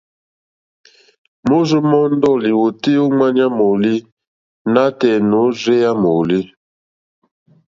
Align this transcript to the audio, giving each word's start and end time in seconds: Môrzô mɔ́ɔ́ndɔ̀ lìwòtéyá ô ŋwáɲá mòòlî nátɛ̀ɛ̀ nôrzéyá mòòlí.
Môrzô 1.47 1.79
mɔ́ɔ́ndɔ̀ 1.89 2.35
lìwòtéyá 2.43 3.01
ô 3.03 3.07
ŋwáɲá 3.15 3.45
mòòlî 3.57 3.93
nátɛ̀ɛ̀ 4.73 5.23
nôrzéyá 5.29 5.91
mòòlí. 6.01 6.39